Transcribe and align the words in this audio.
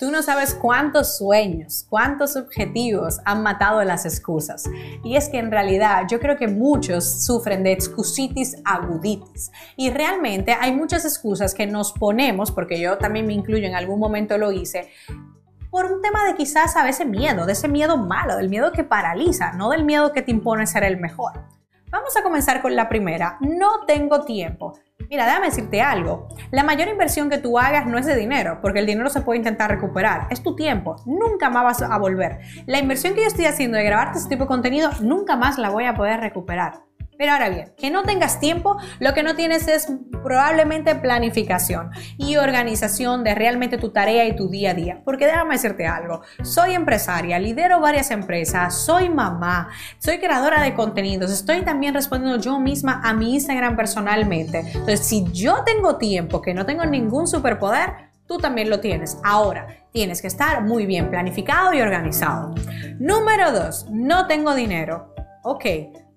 Tú 0.00 0.10
no 0.10 0.22
sabes 0.22 0.54
cuántos 0.54 1.18
sueños, 1.18 1.84
cuántos 1.86 2.34
objetivos 2.34 3.20
han 3.26 3.42
matado 3.42 3.84
las 3.84 4.06
excusas. 4.06 4.64
Y 5.04 5.16
es 5.16 5.28
que 5.28 5.38
en 5.38 5.50
realidad 5.50 6.06
yo 6.10 6.20
creo 6.20 6.38
que 6.38 6.48
muchos 6.48 7.26
sufren 7.26 7.62
de 7.62 7.72
excusitis 7.72 8.56
aguditis. 8.64 9.52
Y 9.76 9.90
realmente 9.90 10.56
hay 10.58 10.72
muchas 10.72 11.04
excusas 11.04 11.52
que 11.52 11.66
nos 11.66 11.92
ponemos, 11.92 12.50
porque 12.50 12.80
yo 12.80 12.96
también 12.96 13.26
me 13.26 13.34
incluyo, 13.34 13.66
en 13.66 13.74
algún 13.74 14.00
momento 14.00 14.38
lo 14.38 14.52
hice, 14.52 14.88
por 15.70 15.92
un 15.92 16.00
tema 16.00 16.24
de 16.24 16.34
quizás 16.34 16.76
a 16.76 16.82
veces 16.82 17.06
miedo, 17.06 17.44
de 17.44 17.52
ese 17.52 17.68
miedo 17.68 17.98
malo, 17.98 18.38
del 18.38 18.48
miedo 18.48 18.72
que 18.72 18.84
paraliza, 18.84 19.52
no 19.52 19.68
del 19.68 19.84
miedo 19.84 20.14
que 20.14 20.22
te 20.22 20.30
impone 20.30 20.66
ser 20.66 20.82
el 20.84 20.98
mejor. 20.98 21.44
Vamos 21.90 22.16
a 22.16 22.22
comenzar 22.22 22.62
con 22.62 22.74
la 22.74 22.88
primera. 22.88 23.36
No 23.40 23.84
tengo 23.84 24.24
tiempo. 24.24 24.78
Mira, 25.10 25.26
déjame 25.26 25.46
decirte 25.46 25.82
algo. 25.82 26.28
La 26.52 26.62
mayor 26.62 26.86
inversión 26.86 27.28
que 27.28 27.38
tú 27.38 27.58
hagas 27.58 27.84
no 27.84 27.98
es 27.98 28.06
de 28.06 28.14
dinero, 28.14 28.60
porque 28.62 28.78
el 28.78 28.86
dinero 28.86 29.10
se 29.10 29.22
puede 29.22 29.38
intentar 29.38 29.68
recuperar. 29.68 30.28
Es 30.30 30.40
tu 30.40 30.54
tiempo. 30.54 30.94
Nunca 31.04 31.50
más 31.50 31.64
vas 31.64 31.82
a 31.82 31.98
volver. 31.98 32.38
La 32.66 32.78
inversión 32.78 33.14
que 33.14 33.22
yo 33.22 33.26
estoy 33.26 33.46
haciendo 33.46 33.76
de 33.76 33.82
grabarte 33.82 34.18
este 34.18 34.30
tipo 34.30 34.44
de 34.44 34.48
contenido, 34.48 34.88
nunca 35.00 35.34
más 35.34 35.58
la 35.58 35.70
voy 35.70 35.86
a 35.86 35.96
poder 35.96 36.20
recuperar. 36.20 36.84
Pero 37.20 37.32
ahora 37.32 37.50
bien, 37.50 37.74
que 37.76 37.90
no 37.90 38.04
tengas 38.04 38.40
tiempo, 38.40 38.78
lo 38.98 39.12
que 39.12 39.22
no 39.22 39.36
tienes 39.36 39.68
es 39.68 39.92
probablemente 40.22 40.94
planificación 40.94 41.90
y 42.16 42.38
organización 42.38 43.24
de 43.24 43.34
realmente 43.34 43.76
tu 43.76 43.90
tarea 43.90 44.24
y 44.24 44.34
tu 44.34 44.48
día 44.48 44.70
a 44.70 44.74
día. 44.74 45.02
Porque 45.04 45.26
déjame 45.26 45.56
decirte 45.56 45.86
algo, 45.86 46.22
soy 46.42 46.72
empresaria, 46.72 47.38
lidero 47.38 47.78
varias 47.78 48.10
empresas, 48.10 48.74
soy 48.74 49.10
mamá, 49.10 49.68
soy 49.98 50.16
creadora 50.16 50.62
de 50.62 50.72
contenidos, 50.72 51.30
estoy 51.30 51.60
también 51.60 51.92
respondiendo 51.92 52.40
yo 52.40 52.58
misma 52.58 53.02
a 53.04 53.12
mi 53.12 53.34
Instagram 53.34 53.76
personalmente. 53.76 54.60
Entonces, 54.60 55.00
si 55.00 55.26
yo 55.30 55.62
tengo 55.62 55.98
tiempo, 55.98 56.40
que 56.40 56.54
no 56.54 56.64
tengo 56.64 56.86
ningún 56.86 57.26
superpoder, 57.26 57.90
tú 58.26 58.38
también 58.38 58.70
lo 58.70 58.80
tienes. 58.80 59.18
Ahora, 59.24 59.66
tienes 59.92 60.22
que 60.22 60.28
estar 60.28 60.62
muy 60.62 60.86
bien 60.86 61.10
planificado 61.10 61.74
y 61.74 61.82
organizado. 61.82 62.54
Número 62.98 63.52
dos, 63.52 63.90
no 63.90 64.26
tengo 64.26 64.54
dinero. 64.54 65.14
Ok, 65.42 65.64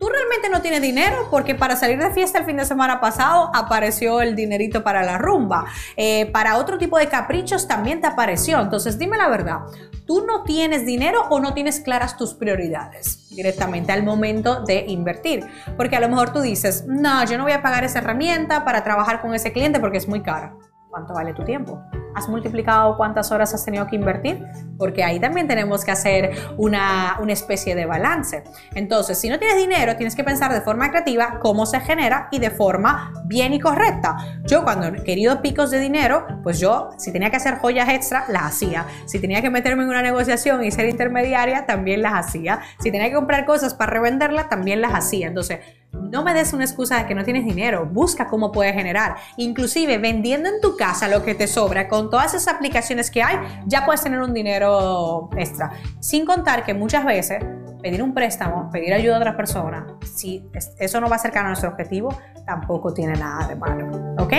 Tú 0.00 0.08
realmente 0.08 0.48
no 0.48 0.62
tienes 0.62 0.80
dinero 0.80 1.28
porque 1.30 1.54
para 1.54 1.76
salir 1.76 1.98
de 1.98 2.10
fiesta 2.10 2.38
el 2.38 2.46
fin 2.46 2.56
de 2.56 2.64
semana 2.64 3.02
pasado 3.02 3.50
apareció 3.54 4.22
el 4.22 4.34
dinerito 4.34 4.82
para 4.82 5.02
la 5.02 5.18
rumba. 5.18 5.66
Eh, 5.94 6.24
para 6.32 6.56
otro 6.56 6.78
tipo 6.78 6.96
de 6.96 7.08
caprichos 7.08 7.68
también 7.68 8.00
te 8.00 8.06
apareció. 8.06 8.58
Entonces 8.60 8.98
dime 8.98 9.18
la 9.18 9.28
verdad, 9.28 9.58
¿tú 10.06 10.24
no 10.26 10.42
tienes 10.42 10.86
dinero 10.86 11.26
o 11.28 11.38
no 11.38 11.52
tienes 11.52 11.80
claras 11.80 12.16
tus 12.16 12.32
prioridades 12.32 13.28
directamente 13.28 13.92
al 13.92 14.02
momento 14.02 14.64
de 14.64 14.86
invertir? 14.88 15.46
Porque 15.76 15.96
a 15.96 16.00
lo 16.00 16.08
mejor 16.08 16.32
tú 16.32 16.40
dices, 16.40 16.86
no, 16.86 17.22
yo 17.26 17.36
no 17.36 17.44
voy 17.44 17.52
a 17.52 17.60
pagar 17.60 17.84
esa 17.84 17.98
herramienta 17.98 18.64
para 18.64 18.82
trabajar 18.82 19.20
con 19.20 19.34
ese 19.34 19.52
cliente 19.52 19.80
porque 19.80 19.98
es 19.98 20.08
muy 20.08 20.22
cara. 20.22 20.54
¿Cuánto 20.88 21.12
vale 21.12 21.34
tu 21.34 21.44
tiempo? 21.44 21.78
¿Has 22.14 22.28
multiplicado 22.28 22.96
cuántas 22.96 23.30
horas 23.32 23.54
has 23.54 23.64
tenido 23.64 23.86
que 23.86 23.96
invertir? 23.96 24.44
Porque 24.78 25.04
ahí 25.04 25.20
también 25.20 25.46
tenemos 25.46 25.84
que 25.84 25.90
hacer 25.90 26.32
una, 26.56 27.16
una, 27.20 27.32
especie 27.32 27.74
de 27.74 27.86
balance. 27.86 28.44
Entonces, 28.74 29.18
si 29.18 29.28
no 29.28 29.38
tienes 29.38 29.56
dinero, 29.56 29.96
tienes 29.96 30.16
que 30.16 30.24
pensar 30.24 30.52
de 30.52 30.60
forma 30.60 30.90
creativa 30.90 31.38
cómo 31.40 31.66
se 31.66 31.80
genera 31.80 32.28
y 32.30 32.38
de 32.38 32.50
forma 32.50 33.12
bien 33.26 33.52
y 33.52 33.60
correcta. 33.60 34.16
Yo 34.46 34.64
cuando 34.64 34.86
he 34.88 35.04
querido 35.04 35.40
picos 35.42 35.70
de 35.70 35.78
dinero, 35.78 36.26
pues 36.42 36.58
yo, 36.58 36.90
si 36.98 37.12
tenía 37.12 37.30
que 37.30 37.36
hacer 37.36 37.58
joyas 37.58 37.88
extra, 37.88 38.24
las 38.28 38.42
hacía. 38.42 38.86
Si 39.06 39.18
tenía 39.18 39.42
que 39.42 39.50
meterme 39.50 39.84
en 39.84 39.90
una 39.90 40.02
negociación 40.02 40.64
y 40.64 40.70
ser 40.70 40.88
intermediaria, 40.88 41.66
también 41.66 42.02
las 42.02 42.14
hacía. 42.14 42.60
Si 42.80 42.90
tenía 42.90 43.08
que 43.08 43.14
comprar 43.14 43.44
cosas 43.46 43.74
para 43.74 43.92
revenderlas, 43.92 44.48
también 44.48 44.80
las 44.80 44.94
hacía. 44.94 45.28
Entonces, 45.28 45.60
no 45.92 46.24
me 46.24 46.34
des 46.34 46.52
una 46.52 46.64
excusa 46.64 46.98
de 46.98 47.06
que 47.06 47.14
no 47.14 47.24
tienes 47.24 47.44
dinero, 47.44 47.86
busca 47.86 48.28
cómo 48.28 48.52
puedes 48.52 48.74
generar. 48.74 49.16
Inclusive 49.36 49.98
vendiendo 49.98 50.48
en 50.48 50.60
tu 50.60 50.76
casa 50.76 51.08
lo 51.08 51.22
que 51.22 51.34
te 51.34 51.46
sobra, 51.46 51.88
con 51.88 52.10
todas 52.10 52.34
esas 52.34 52.54
aplicaciones 52.54 53.10
que 53.10 53.22
hay, 53.22 53.38
ya 53.66 53.84
puedes 53.84 54.02
tener 54.02 54.20
un 54.20 54.32
dinero 54.32 55.30
extra. 55.36 55.70
Sin 56.00 56.24
contar 56.24 56.64
que 56.64 56.74
muchas 56.74 57.04
veces 57.04 57.44
pedir 57.82 58.02
un 58.02 58.12
préstamo, 58.12 58.70
pedir 58.70 58.92
ayuda 58.92 59.16
a 59.16 59.18
otra 59.18 59.36
persona, 59.36 59.86
si 60.02 60.44
eso 60.78 61.00
no 61.00 61.08
va 61.08 61.16
a 61.16 61.18
acercar 61.18 61.44
a 61.44 61.48
nuestro 61.48 61.70
objetivo, 61.70 62.14
tampoco 62.44 62.92
tiene 62.92 63.14
nada 63.14 63.48
de 63.48 63.56
malo. 63.56 64.14
¿Ok? 64.18 64.32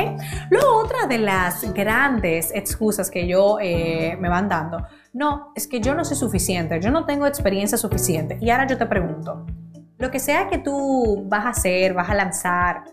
Luego, 0.50 0.78
otra 0.78 1.08
de 1.08 1.18
las 1.18 1.74
grandes 1.74 2.52
excusas 2.54 3.10
que 3.10 3.28
yo 3.28 3.58
eh, 3.60 4.16
me 4.20 4.30
van 4.30 4.48
dando, 4.48 4.86
no, 5.14 5.52
es 5.56 5.68
que 5.68 5.82
yo 5.82 5.96
no 5.96 6.06
soy 6.06 6.18
suficiente, 6.18 6.80
yo 6.80 6.92
no 6.92 7.06
tengo 7.06 7.26
experiencia 7.26 7.78
suficiente. 7.78 8.38
Y 8.42 8.50
ahora 8.50 8.68
yo 8.68 8.78
te 8.78 8.86
pregunto, 8.86 9.46
lo 10.02 10.12
que 10.12 10.20
sea 10.20 10.50
que 10.50 10.58
tú 10.58 11.26
vas 11.28 11.46
a 11.46 11.50
hacer, 11.50 11.94
vas 11.94 12.10
a 12.10 12.16
lanzar, 12.16 12.84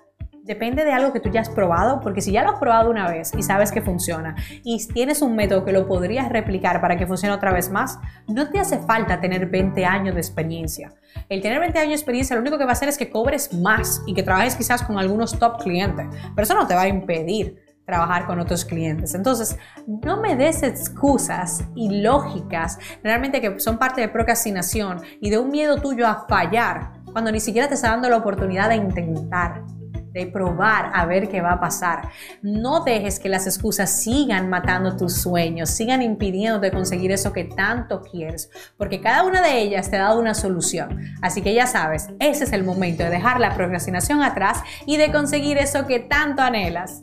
depende 0.42 0.84
de 0.84 0.92
algo 0.92 1.12
que 1.12 1.20
tú 1.20 1.30
ya 1.30 1.40
has 1.40 1.48
probado, 1.48 2.00
porque 2.00 2.20
si 2.20 2.32
ya 2.32 2.42
lo 2.42 2.50
has 2.50 2.58
probado 2.58 2.90
una 2.90 3.08
vez 3.08 3.32
y 3.36 3.42
sabes 3.42 3.72
que 3.72 3.82
funciona 3.82 4.34
y 4.62 4.84
tienes 4.88 5.22
un 5.22 5.34
método 5.34 5.64
que 5.64 5.72
lo 5.72 5.86
podrías 5.86 6.28
replicar 6.28 6.80
para 6.80 6.96
que 6.96 7.06
funcione 7.06 7.34
otra 7.34 7.52
vez 7.52 7.70
más, 7.70 7.98
no 8.26 8.48
te 8.50 8.58
hace 8.58 8.78
falta 8.78 9.20
tener 9.20 9.46
20 9.46 9.84
años 9.84 10.14
de 10.14 10.20
experiencia. 10.20 10.92
El 11.28 11.40
tener 11.40 11.60
20 11.60 11.78
años 11.78 11.90
de 11.90 11.96
experiencia 11.96 12.36
lo 12.36 12.42
único 12.42 12.58
que 12.58 12.64
va 12.64 12.70
a 12.70 12.72
hacer 12.72 12.88
es 12.88 12.98
que 12.98 13.10
cobres 13.10 13.52
más 13.52 14.02
y 14.06 14.14
que 14.14 14.22
trabajes 14.22 14.54
quizás 14.54 14.82
con 14.82 14.98
algunos 14.98 15.38
top 15.38 15.62
clientes, 15.62 16.06
pero 16.34 16.44
eso 16.44 16.54
no 16.54 16.66
te 16.66 16.74
va 16.74 16.82
a 16.82 16.88
impedir 16.88 17.68
trabajar 17.88 18.26
con 18.26 18.38
otros 18.38 18.66
clientes. 18.66 19.14
Entonces, 19.14 19.56
no 19.86 20.20
me 20.20 20.36
des 20.36 20.62
excusas 20.62 21.64
ilógicas, 21.74 22.78
realmente 23.02 23.40
que 23.40 23.58
son 23.60 23.78
parte 23.78 24.02
de 24.02 24.08
procrastinación 24.10 25.00
y 25.22 25.30
de 25.30 25.38
un 25.38 25.48
miedo 25.48 25.76
tuyo 25.76 26.06
a 26.06 26.26
fallar 26.28 26.97
cuando 27.18 27.32
ni 27.32 27.40
siquiera 27.40 27.66
te 27.66 27.74
está 27.74 27.90
dando 27.90 28.08
la 28.08 28.18
oportunidad 28.18 28.68
de 28.68 28.76
intentar, 28.76 29.64
de 30.12 30.28
probar 30.28 30.92
a 30.94 31.04
ver 31.04 31.28
qué 31.28 31.40
va 31.40 31.54
a 31.54 31.60
pasar. 31.60 32.10
No 32.42 32.84
dejes 32.84 33.18
que 33.18 33.28
las 33.28 33.44
excusas 33.44 33.90
sigan 33.90 34.48
matando 34.48 34.96
tus 34.96 35.14
sueños, 35.14 35.68
sigan 35.68 36.00
impidiéndote 36.00 36.70
conseguir 36.70 37.10
eso 37.10 37.32
que 37.32 37.42
tanto 37.42 38.02
quieres, 38.02 38.50
porque 38.76 39.00
cada 39.00 39.24
una 39.24 39.42
de 39.42 39.58
ellas 39.60 39.90
te 39.90 39.96
ha 39.96 40.04
dado 40.04 40.20
una 40.20 40.34
solución. 40.34 41.00
Así 41.20 41.42
que 41.42 41.54
ya 41.54 41.66
sabes, 41.66 42.06
ese 42.20 42.44
es 42.44 42.52
el 42.52 42.62
momento 42.62 43.02
de 43.02 43.10
dejar 43.10 43.40
la 43.40 43.56
procrastinación 43.56 44.22
atrás 44.22 44.62
y 44.86 44.96
de 44.96 45.10
conseguir 45.10 45.58
eso 45.58 45.88
que 45.88 45.98
tanto 45.98 46.42
anhelas. 46.42 47.02